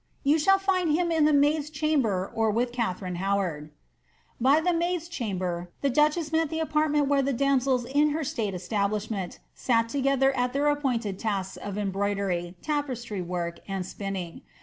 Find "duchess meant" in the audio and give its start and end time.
5.91-6.49